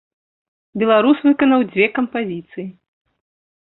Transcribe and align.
Беларус 0.85 1.21
выканаў 1.29 1.69
дзве 1.71 1.85
кампазіцыі. 2.01 2.71